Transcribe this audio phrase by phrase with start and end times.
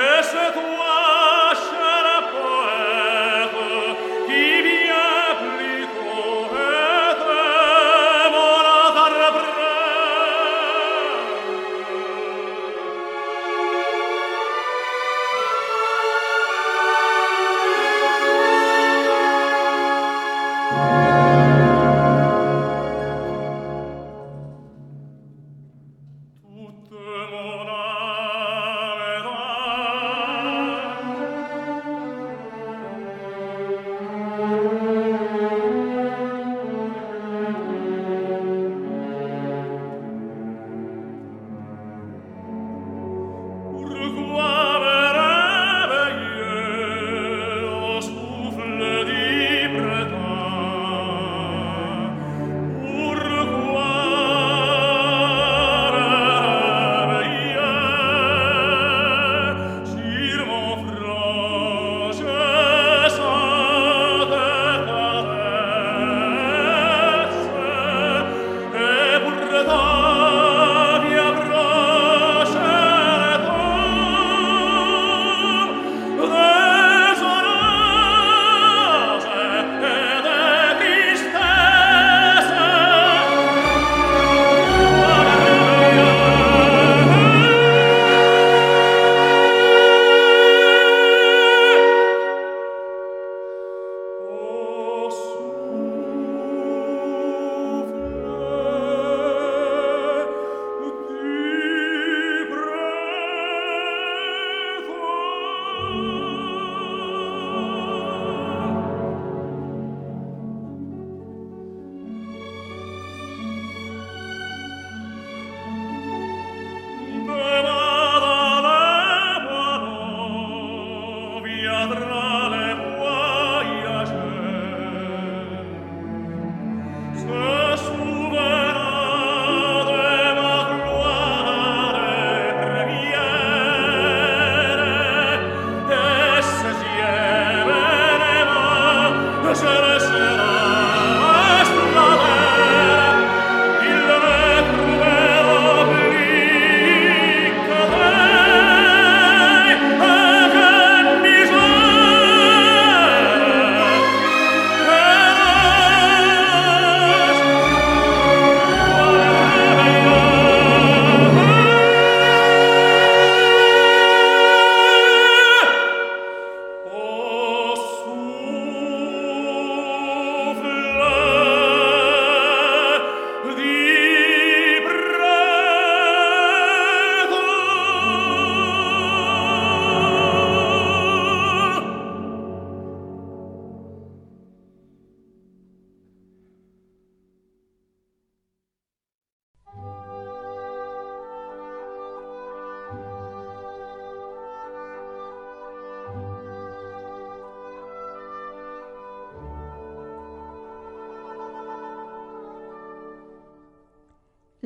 [0.00, 0.87] É se tu